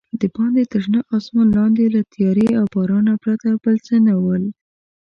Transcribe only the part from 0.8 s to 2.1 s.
شنه اسمان لاندې له